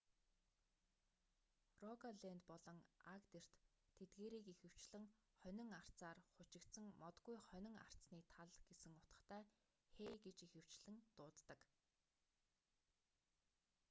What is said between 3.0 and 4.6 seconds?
агдерт тэдгээрийг